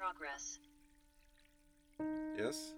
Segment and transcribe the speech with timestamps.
[0.00, 0.60] Progress.
[2.38, 2.74] Yes.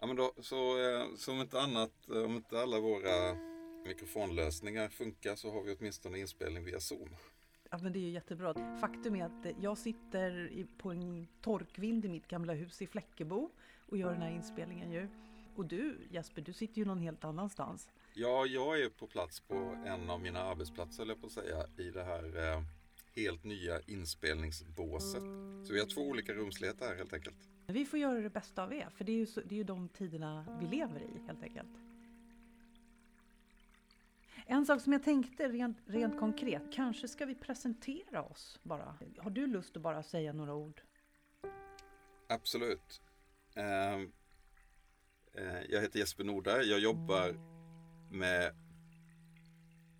[0.00, 3.34] Ja men då, så eh, som inte annat, eh, om inte alla våra
[3.86, 7.16] mikrofonlösningar funkar så har vi åtminstone inspelning via Zoom.
[7.70, 8.76] Ja, men det är ju jättebra.
[8.80, 13.50] Faktum är att jag sitter på en torkvind i mitt gamla hus i Fläckebo
[13.86, 15.08] och gör den här inspelningen ju.
[15.56, 17.88] Och du Jesper, du sitter ju någon helt annanstans.
[18.14, 19.54] Ja, jag är på plats på
[19.86, 22.62] en av mina arbetsplatser, eller på att säga, i det här eh,
[23.14, 25.22] helt nya inspelningsbåset.
[25.62, 27.48] Så vi har två olika rumsligheter här helt enkelt.
[27.66, 29.64] Vi får göra det bästa av det, för det är ju, så, det är ju
[29.64, 31.70] de tiderna vi lever i helt enkelt.
[34.46, 38.96] En sak som jag tänkte rent, rent konkret, kanske ska vi presentera oss bara?
[39.18, 40.80] Har du lust att bara säga några ord?
[42.28, 43.02] Absolut.
[43.54, 43.94] Eh,
[45.34, 46.66] eh, jag heter Jesper Norberg.
[46.66, 47.34] Jag jobbar
[48.10, 48.54] med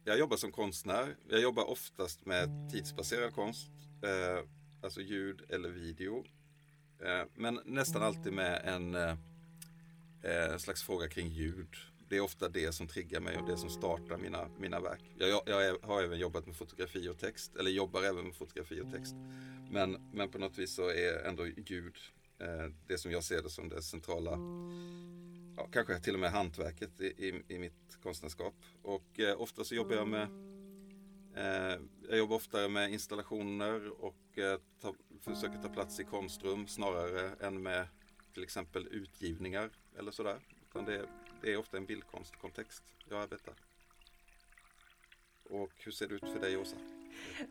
[0.05, 1.17] jag jobbar som konstnär.
[1.29, 3.71] Jag jobbar oftast med tidsbaserad konst,
[4.03, 4.45] eh,
[4.81, 6.25] alltså ljud eller video.
[7.03, 9.17] Eh, men nästan alltid med en eh,
[10.23, 11.77] eh, slags fråga kring ljud.
[12.09, 15.01] Det är ofta det som triggar mig och det som startar mina, mina verk.
[15.19, 18.91] Jag, jag har även jobbat med fotografi och text, eller jobbar även med fotografi och
[18.93, 19.15] text.
[19.71, 21.97] Men, men på något vis så är ändå ljud
[22.87, 24.39] det som jag ser det som det centrala
[25.57, 28.55] ja, kanske till och med hantverket i, i, i mitt konstnärskap.
[28.83, 30.29] Och eh, ofta så jobbar jag med
[31.37, 31.79] Eh,
[32.09, 37.63] jag jobbar oftare med installationer och eh, ta, försöker ta plats i konstrum snarare än
[37.63, 37.87] med
[38.35, 40.39] till exempel utgivningar eller sådär.
[40.71, 41.07] Utan det,
[41.43, 43.55] det är ofta en bildkonstkontext jag arbetar.
[45.45, 46.77] Och hur ser det ut för dig Åsa?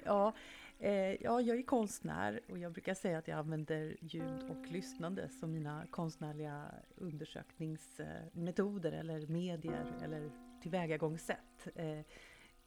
[0.04, 0.34] Ja,
[0.80, 5.30] eh, ja, jag är konstnär och jag brukar säga att jag använder ljud och lyssnande
[5.30, 10.32] som mina konstnärliga undersökningsmetoder eller medier eller
[10.62, 11.68] tillvägagångssätt.
[11.76, 12.00] Eh,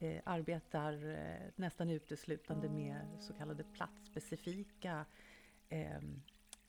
[0.03, 5.05] eh, arbetar eh, nästan uteslutande med så kallade platsspecifika
[5.69, 6.01] eh,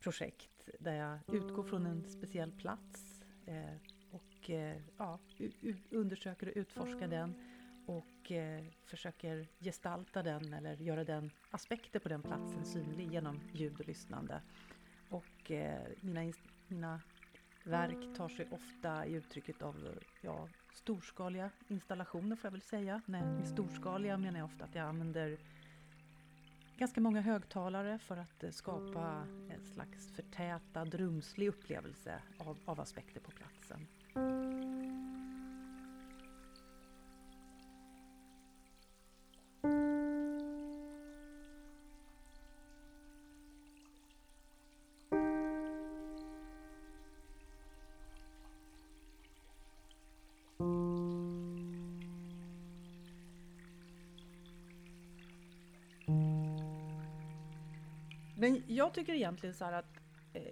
[0.00, 3.76] projekt där jag utgår från en speciell plats eh,
[4.10, 5.18] och eh, ja,
[5.90, 7.34] undersöker och utforskar den
[7.86, 13.80] och eh, försöker gestalta den eller göra den aspekter på den platsen synlig genom ljud
[13.80, 14.42] och lyssnande.
[15.08, 15.50] Och
[16.00, 16.32] mina,
[16.68, 17.00] mina
[17.64, 23.00] verk tar sig ofta i uttrycket av ja, storskaliga installationer får jag väl säga.
[23.06, 25.38] Med storskaliga menar jag ofta att jag använder
[26.76, 33.20] ganska många högtalare för att eh, skapa en slags förtätad rumslig upplevelse av, av aspekter
[33.20, 33.86] på platsen.
[58.44, 59.96] Men jag tycker egentligen så här att
[60.32, 60.42] eh,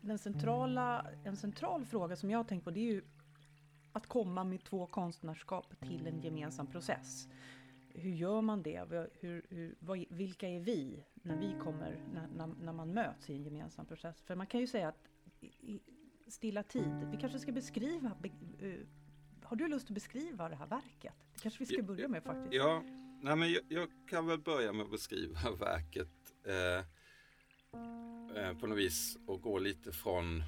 [0.00, 3.02] den centrala, en central fråga som jag har tänkt på det är ju
[3.92, 7.28] att komma med två konstnärskap till en gemensam process.
[7.94, 9.10] Hur gör man det?
[9.20, 13.34] Hur, hur, vad, vilka är vi när vi kommer, när, när, när, man möts i
[13.34, 14.22] en gemensam process?
[14.22, 15.08] För man kan ju säga att
[15.40, 15.80] i,
[16.26, 18.28] stilla tid, vi kanske ska beskriva, be,
[18.66, 18.86] uh,
[19.42, 21.14] har du lust att beskriva det här verket?
[21.34, 22.54] Det kanske vi ska börja med faktiskt.
[22.54, 22.82] Ja,
[23.20, 26.34] nej men jag, jag kan väl börja med att beskriva verket.
[26.44, 26.84] Eh,
[28.52, 30.42] eh, på något vis och gå lite från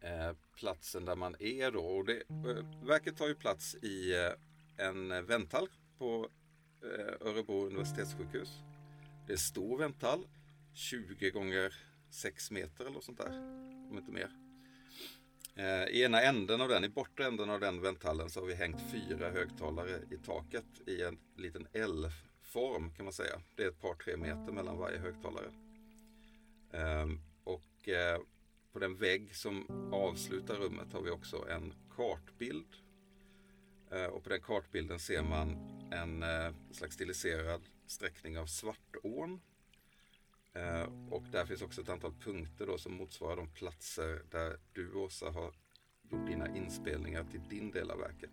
[0.00, 1.80] eh, platsen där man är då.
[1.80, 5.68] Och det, eh, verket tar ju plats i eh, en vänthall
[5.98, 6.28] på
[6.82, 8.48] eh, Örebro universitetssjukhus.
[9.26, 10.26] Det är stor vänthall,
[10.74, 11.74] 20 gånger
[12.10, 13.38] 6 meter eller sånt där,
[13.90, 14.30] om inte mer.
[15.54, 18.54] Eh, I ena änden av den, i bortre änden av den vänthallen så har vi
[18.54, 23.40] hängt fyra högtalare i taket i en liten L-form kan man säga.
[23.56, 25.50] Det är ett par tre meter mellan varje högtalare.
[26.72, 27.20] Ehm,
[27.80, 28.20] och eh,
[28.72, 32.76] på den vägg som avslutar rummet har vi också en kartbild.
[33.90, 35.50] Eh, och på den kartbilden ser man
[35.92, 39.40] en eh, slags stiliserad sträckning av Svartån.
[40.52, 44.92] Eh, och där finns också ett antal punkter då som motsvarar de platser där du
[44.94, 45.52] Åsa har
[46.10, 48.30] gjort dina inspelningar till din del av verket.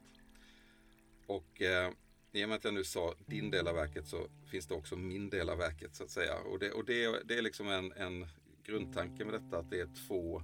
[1.26, 1.92] Och eh,
[2.32, 4.96] i och med att jag nu sa din del av verket så finns det också
[4.96, 6.38] min del av verket så att säga.
[6.38, 8.28] Och det, och det, det är liksom en, en
[8.68, 10.42] grundtanken med detta att det är två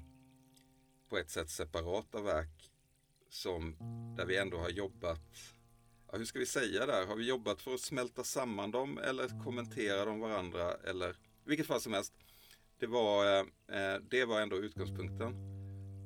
[1.10, 2.72] på ett sätt separata verk
[3.30, 3.75] som
[4.18, 5.54] där vi ändå har jobbat
[6.12, 7.06] ja, hur ska vi säga där?
[7.06, 11.10] Har vi jobbat för att smälta samman dem eller kommentera dem varandra eller
[11.46, 12.14] i vilket fall som helst.
[12.80, 15.36] Det var, eh, det var ändå utgångspunkten.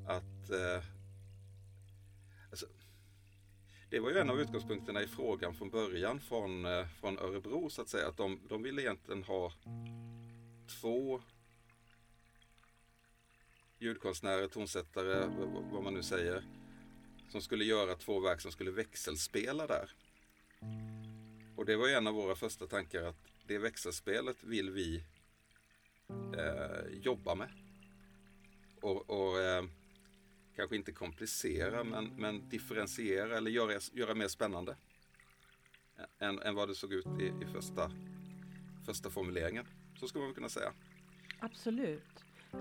[0.08, 0.84] Att eh,
[2.50, 2.66] alltså,
[3.90, 7.82] det var ju en av utgångspunkterna i frågan från början från, eh, från Örebro så
[7.82, 8.08] att säga.
[8.08, 9.52] Att de, de ville egentligen ha
[10.82, 11.22] två
[13.80, 15.28] ljudkonstnärer, tonsättare,
[15.72, 16.44] vad man nu säger,
[17.30, 19.92] som skulle göra två verk som skulle växelspela där.
[21.56, 23.16] Och det var en av våra första tankar att
[23.48, 25.04] det växelspelet vill vi
[26.38, 27.50] eh, jobba med.
[28.82, 29.66] Och, och eh,
[30.56, 34.76] kanske inte komplicera men, men differentiera eller göra, göra mer spännande.
[36.20, 37.92] Än, än vad det såg ut i, i första,
[38.86, 39.66] första formuleringen.
[40.00, 40.74] Så skulle man kunna säga.
[41.40, 42.17] Absolut.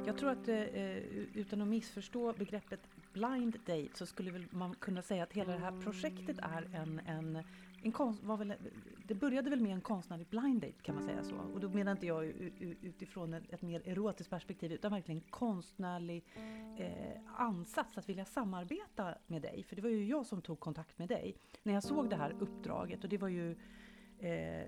[0.07, 0.97] Jag tror att eh, eh,
[1.35, 2.81] utan att missförstå begreppet
[3.13, 7.43] blind date så skulle man kunna säga att hela det här projektet är en, en,
[7.83, 8.55] en konst, var väl,
[9.07, 11.37] det började väl med en konstnärlig blind date kan man säga så.
[11.37, 12.25] Och då menar inte jag
[12.83, 16.25] utifrån ett, ett mer erotiskt perspektiv utan verkligen konstnärlig
[16.77, 19.65] eh, ansats att vilja samarbeta med dig.
[19.69, 22.37] För det var ju jag som tog kontakt med dig när jag såg det här
[22.39, 23.51] uppdraget och det var ju
[24.19, 24.65] eh,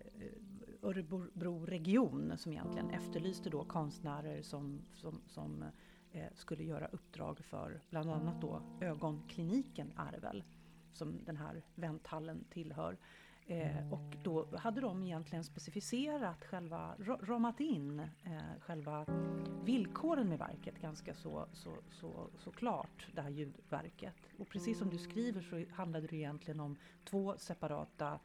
[0.83, 5.65] Örebro region som egentligen efterlyste då konstnärer som, som, som
[6.13, 10.45] eh, skulle göra uppdrag för bland annat då ögonkliniken Arvel
[10.93, 12.99] som den här vänthallen tillhör.
[13.47, 19.07] Eh, och då hade de egentligen specificerat själva, ramat in eh, själva
[19.65, 24.17] villkoren med verket ganska så, så, så, så klart, det här ljudverket.
[24.39, 28.21] Och precis som du skriver så handlade det egentligen om två separata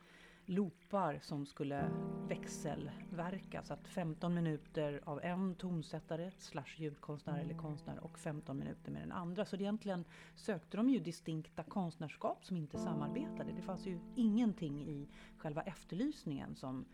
[0.45, 1.89] loopar som skulle
[2.27, 3.63] växelverka.
[3.63, 9.01] Så att 15 minuter av en tonsättare slash ljudkonstnär eller konstnär och 15 minuter med
[9.01, 9.45] den andra.
[9.45, 10.05] Så egentligen
[10.35, 13.51] sökte de ju distinkta konstnärskap som inte samarbetade.
[13.55, 15.07] Det fanns ju ingenting i
[15.37, 16.85] själva efterlysningen som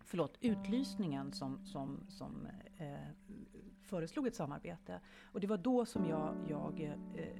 [0.00, 3.08] förlåt, utlysningen som, som, som eh,
[3.82, 5.00] föreslog ett samarbete.
[5.32, 6.80] Och det var då som jag, jag
[7.14, 7.30] eh,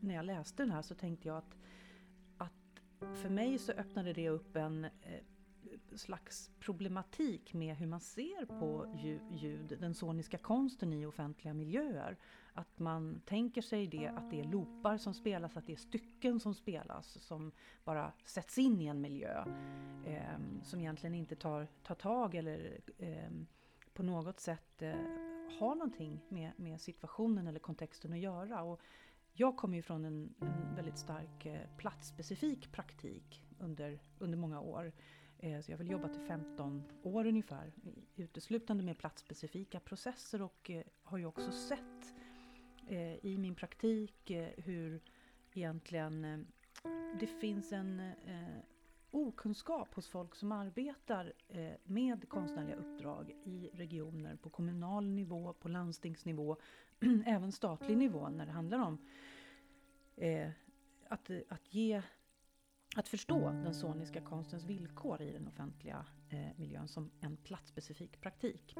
[0.00, 1.56] när jag läste den här så tänkte jag att
[3.14, 4.90] för mig så öppnade det upp en eh,
[5.94, 8.86] slags problematik med hur man ser på
[9.30, 12.16] ljud, den soniska konsten i offentliga miljöer.
[12.52, 16.40] Att man tänker sig det att det är loopar som spelas, att det är stycken
[16.40, 17.52] som spelas som
[17.84, 19.44] bara sätts in i en miljö.
[20.06, 23.30] Eh, som egentligen inte tar, tar tag eller eh,
[23.92, 24.94] på något sätt eh,
[25.58, 28.62] har någonting med, med situationen eller kontexten att göra.
[28.62, 28.80] Och
[29.36, 34.92] jag kommer ju från en, en väldigt stark eh, platsspecifik praktik under, under många år.
[35.38, 37.72] Eh, så jag har väl jobbat i 15 år ungefär,
[38.16, 42.14] uteslutande med platsspecifika processer och eh, har ju också sett
[42.88, 45.00] eh, i min praktik eh, hur
[45.54, 46.38] egentligen eh,
[47.20, 48.12] det finns en
[49.16, 55.68] okunskap hos folk som arbetar eh, med konstnärliga uppdrag i regioner på kommunal nivå, på
[55.68, 56.56] landstingsnivå,
[57.26, 58.98] även statlig nivå när det handlar om
[60.16, 60.50] eh,
[61.08, 62.02] att, att ge
[62.96, 68.76] att förstå den soniska konstens villkor i den offentliga eh, miljön som en platsspecifik praktik.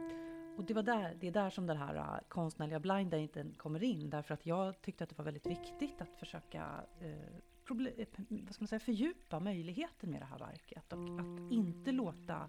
[0.56, 4.10] Och det, var där, det är där som den här konstnärliga blind daten kommer in,
[4.10, 7.36] därför att jag tyckte att det var väldigt viktigt att försöka eh,
[7.74, 12.48] vad ska man säga, fördjupa möjligheten med det här verket och att inte låta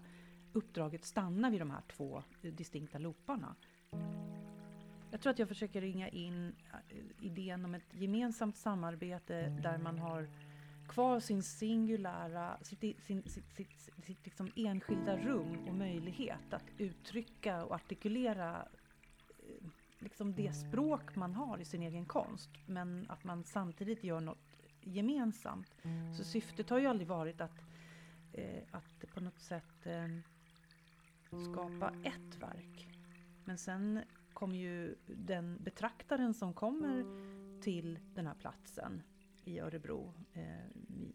[0.52, 3.56] uppdraget stanna vid de här två eh, distinkta looparna.
[5.10, 9.98] Jag tror att jag försöker ringa in äh, idén om ett gemensamt samarbete där man
[9.98, 10.28] har
[10.88, 17.64] kvar sin singulära, sitt, sin, sitt, sitt, sitt liksom enskilda rum och möjlighet att uttrycka
[17.64, 18.68] och artikulera
[19.38, 22.50] äh, liksom det språk man har i sin egen konst.
[22.66, 24.47] Men att man samtidigt gör något
[24.80, 25.74] gemensamt.
[26.16, 27.64] Så syftet har ju aldrig varit att,
[28.32, 30.08] eh, att på något sätt eh,
[31.52, 32.88] skapa ett verk.
[33.44, 34.00] Men sen
[34.32, 37.04] kommer ju den betraktaren som kommer
[37.62, 39.02] till den här platsen
[39.44, 40.42] i Örebro, eh,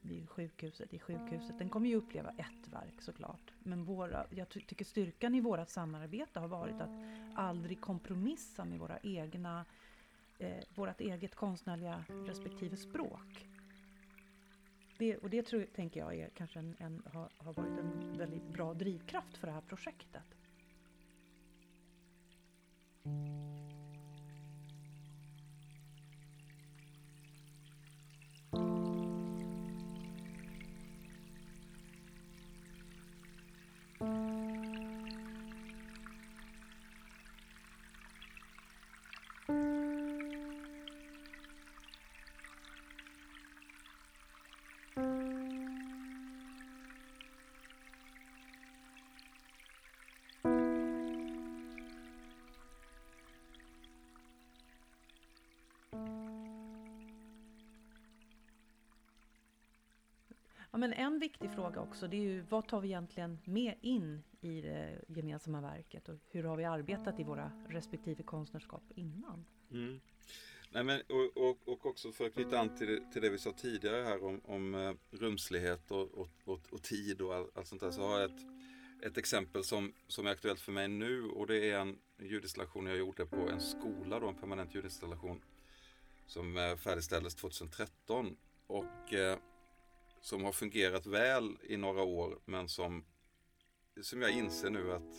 [0.02, 3.54] vid sjukhuset, i sjukhuset, den kommer ju uppleva ett verk såklart.
[3.60, 6.90] Men våra, jag ty tycker styrkan i vårt samarbete har varit att
[7.36, 9.66] aldrig kompromissa med våra egna,
[10.40, 13.48] eh, vårt eget konstnärliga respektive språk.
[14.98, 18.48] Det, och det tror, tänker jag är kanske en, en, har, har varit en väldigt
[18.48, 20.24] bra drivkraft för det här projektet.
[60.74, 64.24] Ja, men en viktig fråga också, det är ju vad tar vi egentligen med in
[64.42, 69.46] i det gemensamma verket och hur har vi arbetat i våra respektive konstnärskap innan?
[69.72, 70.00] Mm.
[70.70, 73.38] Nej, men, och, och, och också för att knyta an till det, till det vi
[73.38, 77.68] sa tidigare här om, om eh, rumslighet och, och, och, och, tid och all, allt
[77.68, 78.46] sånt där så har jag ett,
[79.06, 82.98] ett exempel som, som är aktuellt för mig nu och det är en ljudinstallation jag
[82.98, 85.42] gjorde på en skola, då, en permanent ljudinstallation
[86.26, 88.38] som eh, färdigställdes 2013
[88.68, 89.38] och eh,
[90.24, 93.06] som har fungerat väl i några år men som,
[94.02, 95.14] som jag inser nu att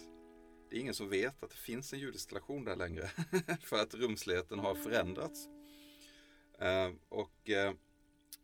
[0.70, 3.10] det är ingen som vet att det finns en ljudinstallation där längre
[3.60, 5.48] för att rumsligheten har förändrats.
[6.58, 7.72] Eh, och eh,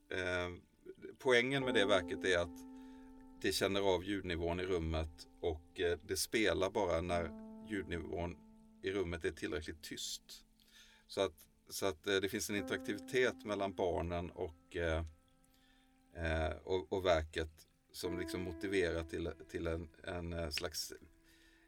[0.09, 0.51] eh,
[1.19, 2.59] poängen med det verket är att
[3.41, 7.31] det känner av ljudnivån i rummet och eh, det spelar bara när
[7.69, 8.37] ljudnivån
[8.83, 10.45] i rummet är tillräckligt tyst.
[11.07, 11.35] Så att,
[11.69, 15.05] så att eh, det finns en interaktivitet mellan barnen och, eh,
[16.17, 20.93] eh, och, och verket som liksom motiverar till, till en, en eh, slags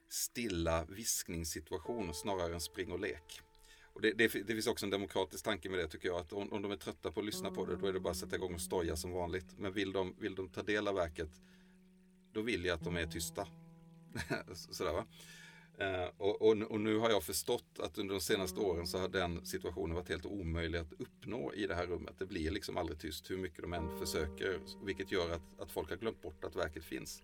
[0.09, 3.41] stilla viskningssituation snarare än spring och lek.
[3.95, 6.21] Och det, det, det, finns också en demokratisk tanke med det tycker jag.
[6.21, 8.11] Att om, om, de är trötta på att lyssna på det då är det bara
[8.11, 9.59] att sätta igång och stoja som vanligt.
[9.59, 11.31] Men vill de, vill de ta del av verket
[12.33, 13.49] då vill jag att de är tysta.
[14.53, 15.07] Sådär va.
[15.83, 19.09] Eh, och, och, och, nu har jag förstått att under de senaste åren så har
[19.09, 22.15] den situationen varit helt omöjlig att uppnå i det här rummet.
[22.19, 24.61] Det blir liksom aldrig tyst hur mycket de än försöker.
[24.85, 27.23] Vilket gör att, att folk har glömt bort att verket finns.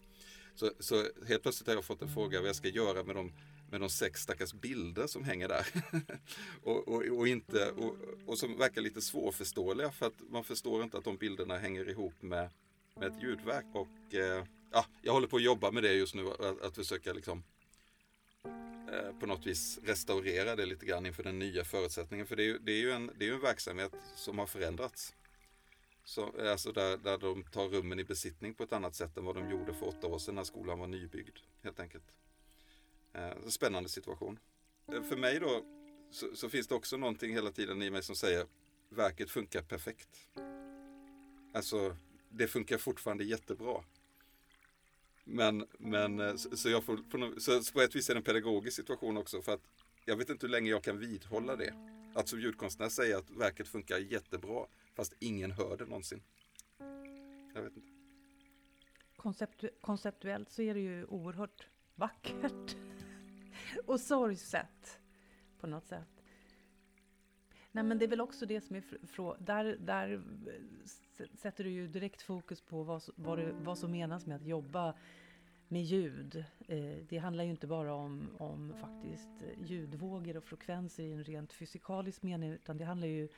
[0.55, 3.33] Så, så helt plötsligt har jag fått en fråga vad jag ska göra med de,
[3.71, 5.67] med de sex stackars bilder som hänger där.
[6.63, 7.97] och, och, och, inte, och,
[8.27, 12.23] och som verkar lite svårförståeliga för att man förstår inte att de bilderna hänger ihop
[12.23, 12.51] med,
[12.97, 13.67] med ett ljudverk.
[13.75, 17.13] Och eh, ja, jag håller på att jobba med det just nu, att, att försöka
[17.13, 17.43] liksom
[18.93, 22.27] Eh, på något vis restaurera det lite grann inför den nya förutsättningen.
[22.27, 25.15] För det är, det är ju en, det är en verksamhet som har förändrats.
[26.05, 29.25] Så, eh, alltså där, där de tar rummen i besittning på ett annat sätt än
[29.25, 31.37] vad de gjorde för åtta år sedan när skolan var nybyggd.
[31.63, 32.05] Helt enkelt.
[33.13, 34.39] Eh, spännande situation.
[34.93, 35.65] Eh, för mig då
[36.11, 38.47] så, så, finns det också någonting hela tiden i mig som säger
[38.89, 40.29] verket funkar perfekt.
[41.53, 41.97] Alltså
[42.29, 43.85] det funkar fortfarande jättebra.
[45.31, 48.19] Men, men eh, så, så jag får, på, något, så på ett vis är det
[48.19, 49.63] en pedagogisk situation också för att
[50.05, 51.75] jag vet inte hur länge jag kan vidhålla det.
[52.15, 54.67] Att som ljudkonstnär säga att verket funkar jättebra
[54.99, 56.23] Fast ingen hör det någonsin.
[57.55, 57.89] Jag vet inte.
[59.17, 62.77] Konceptu konceptuellt så är det ju oerhört vackert.
[63.87, 65.01] och sorgset
[65.61, 66.25] på något sätt.
[67.79, 69.45] Nej men det är väl också det som är frågan.
[69.45, 70.23] Där, där
[71.35, 74.95] sätter du ju direkt fokus på vad, vad, det, vad som menas med att jobba
[75.69, 76.45] med ljud.
[76.69, 81.25] Eh, det handlar ju inte bara om, om faktiskt eh, ljudvågor och frekvenser i en
[81.25, 83.29] rent fysikalisk mening utan det handlar ju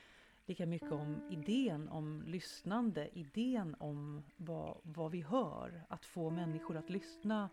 [0.46, 5.82] lika mycket om idén om lyssnande, idén om vad, vad vi hör.
[5.88, 7.48] Att få människor att lyssna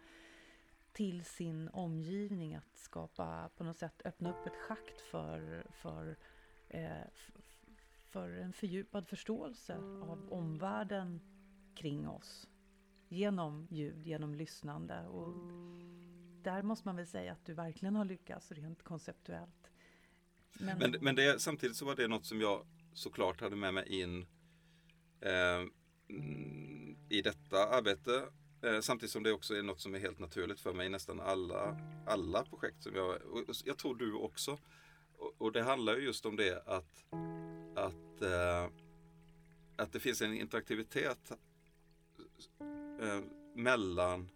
[0.91, 6.15] till sin omgivning, att skapa, på något sätt öppna upp ett schakt för, för, eh,
[6.69, 7.07] Eh,
[8.11, 11.21] för en fördjupad förståelse av omvärlden
[11.75, 12.47] kring oss.
[13.09, 15.07] Genom ljud, genom lyssnande.
[15.07, 15.33] Och
[16.43, 19.71] där måste man väl säga att du verkligen har lyckats rent konceptuellt.
[20.59, 24.01] Men, men, men det, samtidigt så var det något som jag såklart hade med mig
[24.01, 24.27] in
[25.21, 25.65] eh,
[26.09, 28.29] mm, i detta arbete.
[28.61, 31.19] Eh, samtidigt som det också är något som är helt naturligt för mig i nästan
[31.19, 34.57] alla, alla projekt som jag, och jag tror du också.
[35.17, 37.05] Och, och det handlar ju just om det att,
[37.75, 38.69] att, eh,
[39.75, 41.31] att det finns en interaktivitet
[43.01, 43.21] eh,
[43.55, 44.29] mellan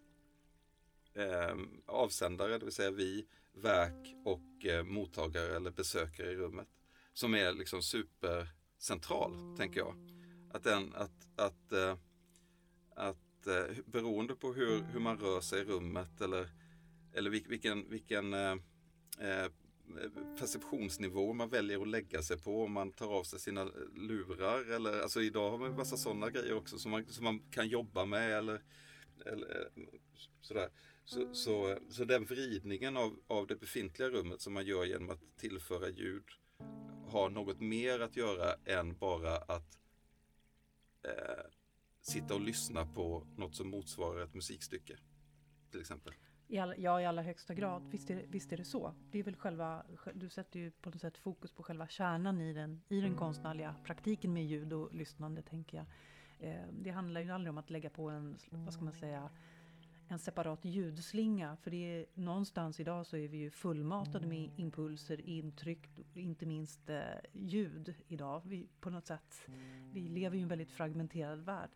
[1.14, 6.68] eh, avsändare, det vill säga vi, verk och eh, mottagare eller besökare i rummet
[7.14, 9.96] som är liksom supercentral, tänker jag.
[10.52, 11.98] Att, den, att, att, eh,
[12.96, 16.50] att eh, beroende på hur, hur man rör sig i rummet eller,
[17.14, 18.56] eller vilken, vilken eh,
[19.20, 19.52] eh
[20.40, 23.64] perceptionsnivå man väljer att lägga sig på om man tar av sig sina
[23.96, 27.40] lurar eller alltså idag har man en massa sådana grejer också som man, som man
[27.40, 28.62] kan jobba med eller,
[29.26, 29.70] eller
[30.42, 30.70] sådär.
[31.06, 35.38] Så, så, så den vridningen av, av det befintliga rummet som man gör genom att
[35.38, 36.24] tillföra ljud
[37.08, 39.80] har något mer att göra än bara att
[41.04, 41.46] eh,
[42.02, 44.98] sitta och lyssna på något som motsvarar ett musikstycke.
[45.72, 46.14] Till exempel.
[46.52, 47.84] I all, ja, i allra högsta grad.
[47.92, 48.94] Visst är, visst är det så.
[49.12, 52.54] Det är väl själva, du sätter ju på något sätt fokus på själva kärnan i
[52.54, 55.86] den, i den konstnärliga praktiken med ljud och lyssnande, tänker jag.
[56.50, 59.30] Eh, det handlar ju aldrig om att lägga på en, vad ska man säga,
[60.08, 61.58] en separat ljudslinga.
[61.62, 66.90] För det är, någonstans idag så är vi ju fullmatade med impulser, intryck, inte minst
[66.90, 67.02] eh,
[67.34, 68.42] ljud idag.
[68.46, 69.48] Vi, på något sätt,
[69.94, 71.70] vi lever i en väldigt fragmenterad värld.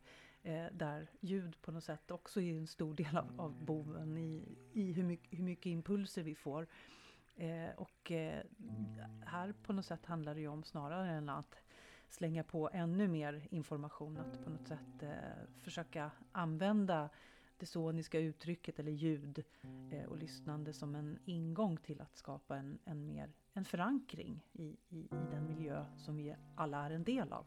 [0.46, 4.58] Eh, där ljud på något sätt också är en stor del av, av boven i,
[4.74, 6.68] i hur, mycket, hur mycket impulser vi får.
[7.36, 8.44] Eh, och eh,
[9.26, 11.56] här på något sätt handlar det ju om snarare än att
[12.10, 15.10] slänga på ännu mer information, att på något sätt eh,
[15.62, 17.10] försöka använda
[17.58, 19.44] det soniska uttrycket eller ljud
[19.92, 24.78] eh, och lyssnande som en ingång till att skapa en, en, mer, en förankring i,
[24.90, 27.46] i, i den miljö som vi alla är en del av.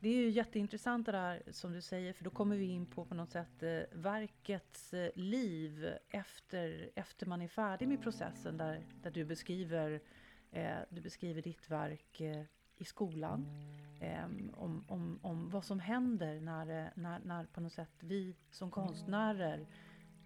[0.00, 3.04] Det är ju jätteintressant det där som du säger, för då kommer vi in på
[3.04, 8.86] på något sätt eh, verkets eh, liv efter, efter man är färdig med processen där,
[9.02, 10.00] där du beskriver
[10.50, 12.42] eh, du beskriver ditt verk eh,
[12.76, 13.46] i skolan.
[14.00, 14.24] Eh,
[14.56, 18.70] om, om, om vad som händer när, eh, när, när på något sätt vi som
[18.70, 19.66] konstnärer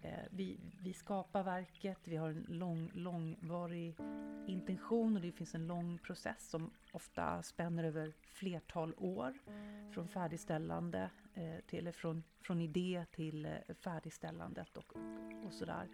[0.03, 3.95] Eh, vi, vi skapar verket, vi har en lång, långvarig
[4.47, 9.33] intention och det finns en lång process som ofta spänner över flertal år.
[9.91, 14.95] Från färdigställande eh, till, eller från, från idé till eh, färdigställandet och,
[15.45, 15.87] och sådär.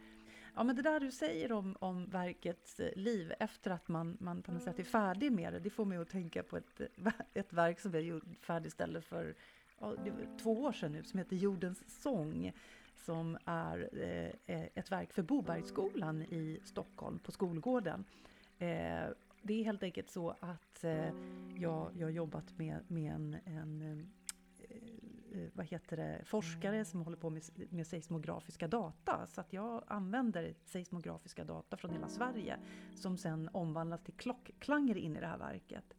[0.56, 4.52] Ja, men det där du säger om, om verkets liv efter att man, man på
[4.52, 6.82] något sätt är färdig med det, det får mig att tänka på ett,
[7.34, 9.36] ett verk som jag färdigställde för
[9.80, 9.96] ja,
[10.42, 12.54] två år sedan nu, som heter Jordens sång
[13.00, 18.06] som är eh, eh, ett verk för Bobergsskolan i Stockholm på skolgården.
[18.60, 19.08] Eh,
[19.42, 20.84] det är helt enkelt så att
[21.56, 24.10] jag, jag har jobbat med, med en, en
[25.54, 29.28] vad heter det, forskare som håller på med, med seismografiska data.
[29.28, 32.58] Så att jag använder seismografiska data från hela Sverige
[32.96, 35.96] som sen omvandlas till klockklanger in i det här verket.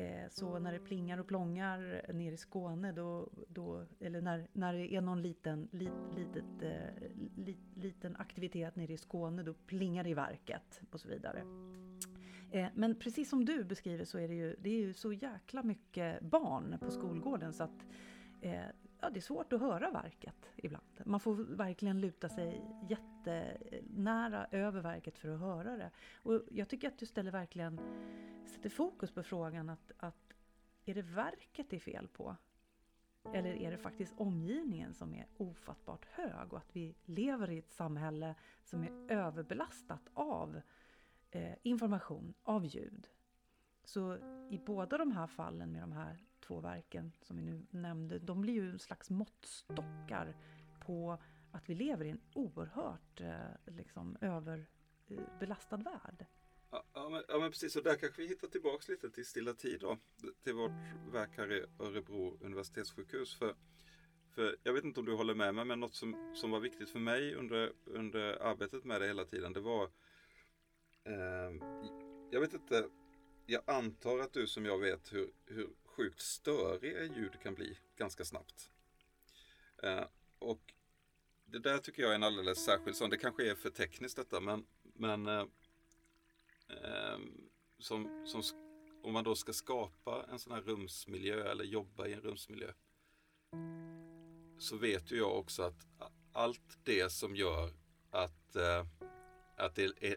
[0.00, 4.74] Eh, så när det plingar och plångar nere i Skåne, då, då, eller när, när
[4.74, 10.04] det är någon liten, lit, litet, eh, lit, liten aktivitet nere i Skåne, då plingar
[10.04, 11.42] det i verket och så vidare.
[12.50, 15.62] Eh, men precis som du beskriver så är det ju, det är ju så jäkla
[15.62, 17.86] mycket barn på skolgården så att
[19.00, 21.00] ja, det är svårt att höra verket ibland.
[21.04, 25.90] Man får verkligen luta sig jättenära över verket för att höra det.
[26.22, 27.80] Och jag tycker att du ställer verkligen
[28.46, 30.34] sätter fokus på frågan att, att
[30.84, 32.36] är det verket det är fel på?
[33.34, 37.70] Eller är det faktiskt omgivningen som är ofattbart hög och att vi lever i ett
[37.70, 38.34] samhälle
[38.64, 40.60] som är överbelastat av
[41.30, 43.08] eh, information, av ljud?
[43.84, 44.16] Så
[44.50, 48.40] i båda de här fallen med de här två verken som vi nu nämnde, de
[48.40, 50.36] blir ju en slags måttstockar
[50.80, 51.18] på
[51.52, 56.26] att vi lever i en oerhört eh, liksom, överbelastad värld.
[56.70, 59.80] Ja, men, ja, men, precis, och där kanske vi hittar tillbaks lite till Stilla tid
[59.80, 59.98] då,
[60.42, 63.34] till vårt verk här i Örebro universitetssjukhus.
[63.34, 63.54] För,
[64.34, 66.90] för jag vet inte om du håller med mig, men något som, som var viktigt
[66.90, 69.84] för mig under, under arbetet med det hela tiden, det var
[71.04, 71.50] eh,
[72.30, 72.88] jag vet inte,
[73.46, 78.24] jag antar att du som jag vet hur, hur sjukt störiga ljud kan bli ganska
[78.24, 78.70] snabbt.
[79.82, 80.04] Eh,
[80.38, 80.74] och
[81.44, 84.40] det där tycker jag är en alldeles särskild sån, det kanske är för tekniskt detta,
[84.40, 85.46] men, men eh,
[86.68, 87.18] eh,
[87.78, 88.42] som, som,
[89.02, 92.72] om man då ska skapa en sån här rumsmiljö eller jobba i en rumsmiljö
[94.58, 95.86] så vet ju jag också att
[96.32, 97.72] allt det som gör
[98.10, 98.86] att, eh,
[99.56, 100.16] att det är,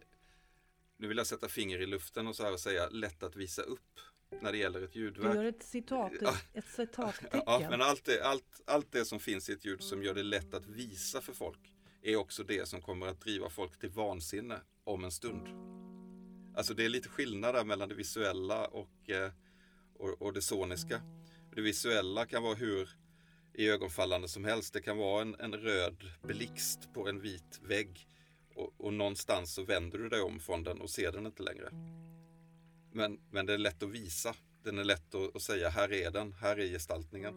[0.98, 3.62] nu vill jag sätta finger i luften och så här och säga lätt att visa
[3.62, 4.00] upp
[4.42, 5.32] när det gäller ett ljudverk.
[5.32, 6.12] Du gör ett citat,
[6.54, 7.42] ett citattecken.
[7.46, 10.24] Ja, men allt det, allt, allt det som finns i ett ljud som gör det
[10.24, 14.60] lätt att visa för folk är också det som kommer att driva folk till vansinne
[14.84, 15.48] om en stund.
[16.56, 19.32] Alltså det är lite skillnad där mellan det visuella och, eh,
[19.94, 21.02] och, och det soniska.
[21.56, 22.90] Det visuella kan vara hur
[23.54, 24.74] ögonfallande som helst.
[24.74, 28.08] Det kan vara en, en röd blixt på en vit vägg
[28.56, 31.70] och, och någonstans så vänder du dig om från den och ser den inte längre.
[32.94, 34.36] Men, men det är lätt att visa.
[34.64, 37.34] Den är lätt att, att säga, här är den, här är gestaltningen.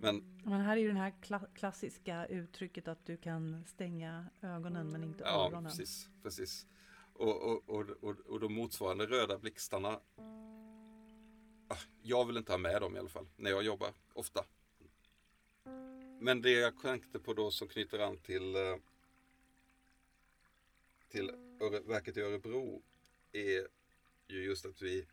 [0.00, 4.92] Men, men här är ju det här kla klassiska uttrycket att du kan stänga ögonen
[4.92, 5.64] men inte ja, öronen.
[5.64, 6.08] Ja, precis.
[6.22, 6.66] precis.
[7.12, 10.00] Och, och, och, och, och de motsvarande röda blixtarna,
[11.68, 14.44] ah, jag vill inte ha med dem i alla fall, när jag jobbar, ofta.
[16.20, 18.76] Men det jag tänkte på då som knyter an till, eh,
[21.08, 21.30] till
[21.86, 22.82] verket i Örebro
[23.32, 23.68] är
[24.28, 25.06] ju just att vi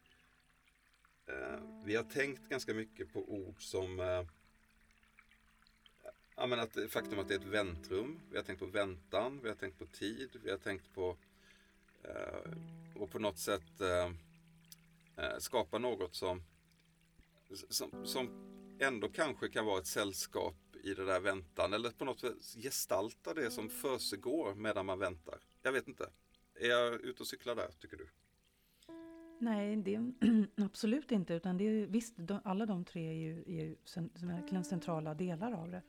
[1.26, 4.24] eh, vi har tänkt ganska mycket på ord som eh,
[6.36, 8.20] ja, men att, faktum att det är ett väntrum.
[8.32, 11.18] Vi har tänkt på väntan, vi har tänkt på tid, vi har tänkt på
[12.04, 12.52] eh,
[12.96, 14.12] och på något sätt eh,
[15.26, 16.44] eh, skapa något som,
[17.70, 18.30] som, som
[18.80, 23.34] ändå kanske kan vara ett sällskap i det där väntan eller på något sätt gestalta
[23.34, 25.40] det som försiggår medan man väntar.
[25.62, 26.10] Jag vet inte.
[26.56, 28.08] Är jag ute och cyklar där tycker du?
[29.44, 30.00] Nej, det
[30.66, 31.34] absolut inte.
[31.34, 35.14] Utan det är, visst, de, alla de tre är ju, är ju sen, verkligen centrala
[35.14, 35.82] delar av det.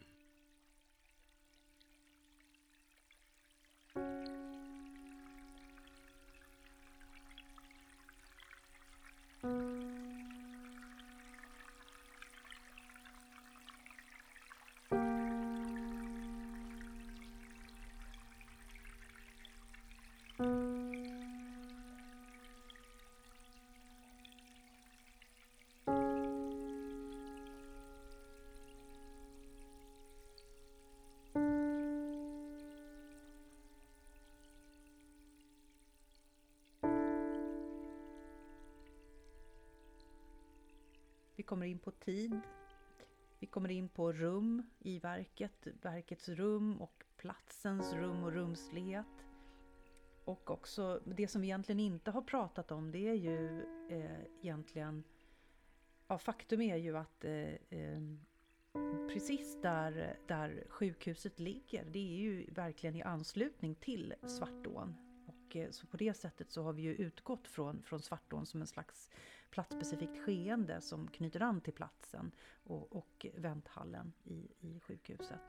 [9.42, 9.83] Mm.
[41.44, 42.40] Kommer in på tid.
[43.38, 49.26] Vi kommer in på rum i verket, verkets rum och platsens rum och rumslighet.
[50.24, 55.04] Och också det som vi egentligen inte har pratat om det är ju eh, egentligen
[56.06, 58.02] Ja, faktum är ju att eh, eh,
[59.12, 64.94] precis där, där sjukhuset ligger, det är ju verkligen i anslutning till Svartån.
[65.26, 68.60] Och eh, så på det sättet så har vi ju utgått från, från Svartån som
[68.60, 69.10] en slags
[69.54, 72.32] platsspecifikt skeende som knyter an till platsen
[72.64, 75.40] och, och vänthallen i, i sjukhuset.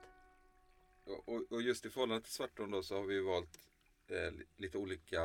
[1.25, 3.59] Och, och just i förhållande till Svartån då så har vi valt
[4.07, 5.21] eh, lite olika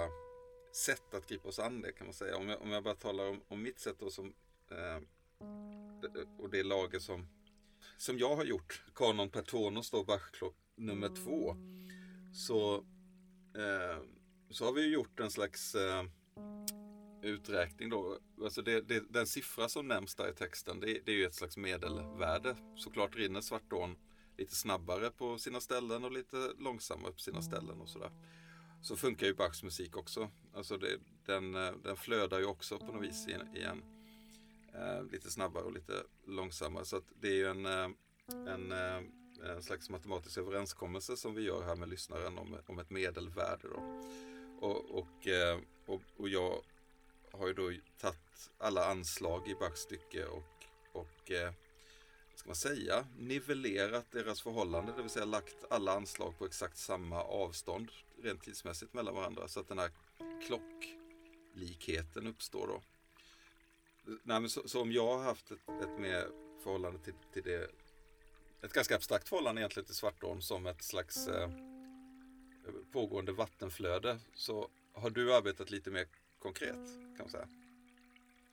[0.73, 2.37] sätt att gripa oss an det kan man säga.
[2.37, 4.35] Om jag, om jag bara talar om, om mitt sätt då som
[4.71, 5.03] eh,
[6.38, 7.27] och det lager som
[7.97, 11.57] som jag har gjort, kanon per tonos då, Bachklock nummer två.
[12.35, 12.75] Så,
[13.57, 14.03] eh,
[14.51, 16.05] så har vi gjort en slags eh,
[17.23, 18.19] uträkning då.
[18.43, 21.35] Alltså det, det, den siffra som nämns där i texten, det, det är ju ett
[21.35, 22.57] slags medelvärde.
[22.77, 23.97] Såklart rinner Svartån
[24.39, 28.11] lite snabbare på sina ställen och lite långsammare på sina ställen och sådär.
[28.83, 30.31] Så funkar ju Bachs musik också.
[30.55, 33.83] Alltså det, den, den flödar ju också på något vis i i en
[34.75, 35.93] eh, lite snabbare och lite
[36.27, 36.85] långsammare.
[36.85, 37.89] Så att det är ju en, eh,
[38.55, 39.03] en, eh,
[39.55, 43.69] en slags matematisk överenskommelse som vi gör här med lyssnaren om, om ett medelvärde.
[43.69, 44.03] Då.
[44.61, 46.63] Och, och, eh, och, och jag
[47.33, 51.53] har ju då tagit alla anslag i Bachs stycke och, och eh,
[52.35, 57.23] ska man säga, nivellerat deras förhållande, det vill säga lagt alla anslag på exakt samma
[57.23, 57.90] avstånd
[58.23, 59.90] rent tidsmässigt mellan varandra så att den här
[60.47, 62.83] klocklikheten uppstår då.
[64.23, 66.29] Nej, men så, så, om jag har haft ett, ett mer
[66.62, 67.71] förhållande till, till det,
[68.62, 71.51] ett ganska abstrakt förhållande egentligen till Svartån som ett slags eh,
[72.93, 76.07] pågående vattenflöde så har du arbetat lite mer
[76.40, 77.48] konkret kan man säga.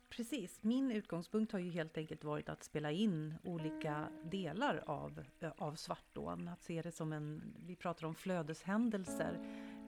[0.10, 5.52] Precis, min utgångspunkt har ju helt enkelt varit att spela in olika delar av, eh,
[5.58, 6.48] av Svartån.
[6.48, 9.40] Att se det som en, vi pratar om flödeshändelser,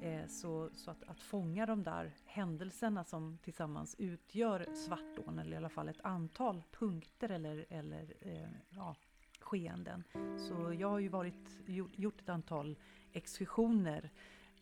[0.01, 5.57] eh, så, så att, att fånga de där händelserna som tillsammans utgör Svartån, eller i
[5.57, 8.95] alla fall ett antal punkter eller, eller eh, ja,
[9.39, 10.03] skeenden.
[10.37, 11.59] Så jag har ju varit,
[11.95, 12.77] gjort ett antal
[13.11, 14.09] exkursioner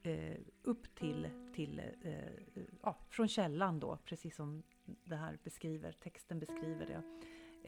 [0.08, 2.32] eh, upp till, till eh, eh,
[2.84, 7.04] ja, från källan då, precis som det här beskriver, texten beskriver det.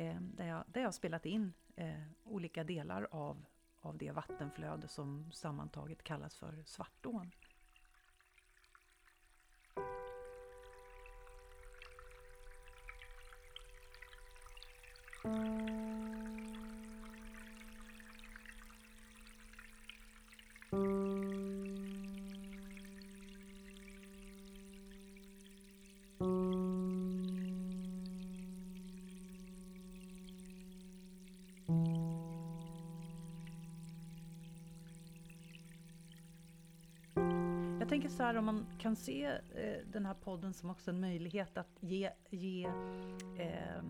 [0.04, 3.45] Eh, där, jag, där jag spelat in eh, olika delar av,
[3.82, 7.32] av det vattenflöde som sammantaget kallas för Svartån.
[37.89, 39.25] Jag tänker så här om man kan se
[39.56, 42.65] eh, den här podden som också en möjlighet att ge, ge
[43.38, 43.84] eh,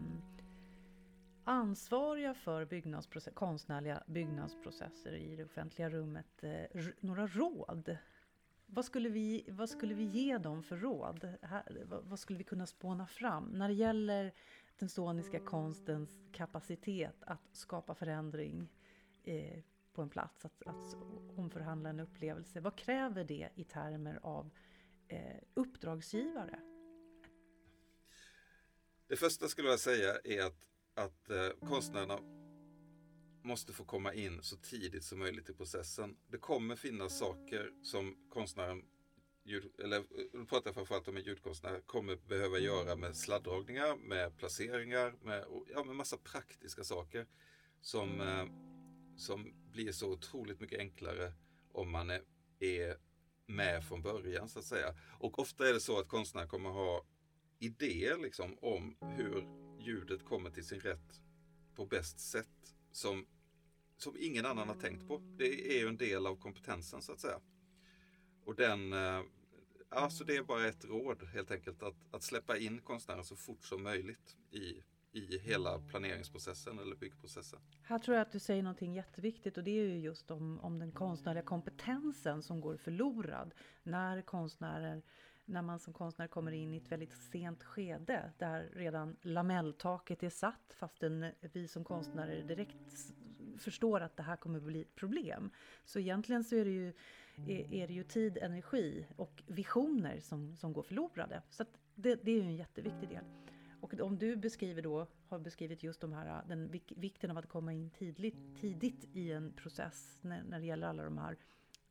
[1.43, 7.97] ansvariga för byggnadsprocess, konstnärliga byggnadsprocesser i det offentliga rummet eh, några råd.
[8.65, 11.33] Vad skulle, vi, vad skulle vi ge dem för råd?
[11.41, 14.33] Här, vad, vad, skulle vi kunna spåna fram när det gäller
[14.77, 18.69] den soniska konstens kapacitet att skapa förändring
[19.23, 19.59] eh,
[19.99, 20.95] på en plats, att, att
[21.35, 22.59] omförhandla en upplevelse.
[22.59, 24.49] Vad kräver det i termer av
[25.07, 26.59] eh, uppdragsgivare?
[29.07, 32.19] Det första skulle jag säga är att, att eh, konstnärerna
[33.43, 36.17] måste få komma in så tidigt som möjligt i processen.
[36.27, 38.85] Det kommer finnas saker som konstnären,
[39.43, 44.37] ljud, eller nu pratar jag framförallt om en ljudkonstnär, kommer behöva göra med sladdragningar, med
[44.37, 47.27] placeringar, med, ja, med massa praktiska saker
[47.81, 48.68] som eh,
[49.19, 51.33] som blir så otroligt mycket enklare
[51.71, 52.21] om man är,
[52.59, 52.97] är
[53.45, 54.95] med från början så att säga.
[55.19, 57.05] Och ofta är det så att konstnären kommer ha
[57.59, 59.47] idéer liksom om hur
[59.79, 61.21] ljudet kommer till sin rätt
[61.75, 63.25] på bäst sätt som,
[63.97, 65.21] som ingen annan har tänkt på.
[65.37, 67.39] Det är ju en del av kompetensen så att säga.
[68.45, 68.93] Och den,
[69.89, 73.65] alltså det är bara ett råd helt enkelt att, att släppa in konstnären så fort
[73.65, 77.59] som möjligt i, i hela planeringsprocessen eller byggprocessen.
[77.83, 80.79] Här tror jag att du säger någonting jätteviktigt och det är ju just om, om
[80.79, 85.01] den konstnärliga kompetensen som går förlorad när konstnärer
[85.49, 90.29] när man som konstnär kommer in i ett väldigt sent skede där redan lamelltaket är
[90.29, 93.13] satt fastän vi som konstnärer direkt
[93.57, 95.51] förstår att det här kommer bli ett problem.
[95.85, 96.93] Så egentligen så är det ju,
[97.47, 101.41] är, är det ju tid, energi och visioner som, som går förlorade.
[101.49, 103.23] Så det, det är ju en jätteviktig del.
[104.01, 107.89] Om du beskriver då, har beskrivit just de här, den vikten av att komma in
[107.89, 111.31] tidigt, tidigt i en process när, när det gäller alla de här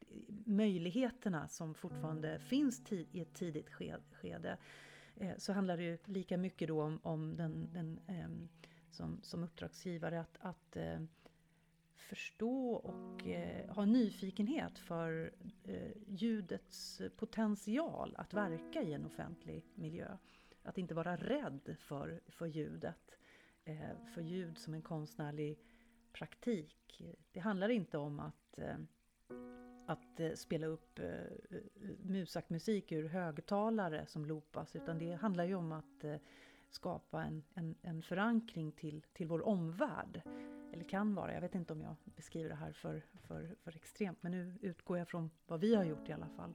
[0.01, 0.07] eh,
[0.45, 3.71] möjligheterna som fortfarande finns i ett tidigt
[4.13, 4.59] skede
[5.17, 8.29] eh, så handlar det ju lika mycket då om, om den, den eh,
[8.91, 11.01] som, som uppdragsgivare att, att eh,
[12.09, 15.33] förstå och eh, ha nyfikenhet för
[15.65, 20.17] eh, ljudets potential att verka i en offentlig miljö.
[20.69, 23.19] Att inte vara rädd för, för ljudet,
[23.65, 25.59] eh, för ljud som en konstnärlig
[26.13, 27.03] praktik.
[27.33, 28.79] Det handlar inte om att eh,
[29.89, 31.61] att eh, spela upp eh,
[32.03, 36.17] musakmusik ur högtalare som loopas, utan det handlar ju om att eh,
[36.71, 40.23] skapa en, en, en, förankring till, till vår omvärld.
[40.73, 44.23] Eller kan vara, jag vet inte om jag beskriver det här för, för, för extremt,
[44.23, 46.55] men nu utgår jag från vad vi har gjort i alla fall.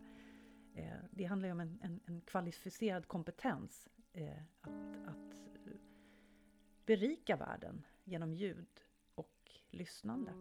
[1.11, 5.33] Det handlar ju om en, en, en kvalificerad kompetens Eh, att, att
[5.67, 5.73] eh,
[6.85, 8.79] berika världen genom ljud
[9.15, 10.33] och lyssnande.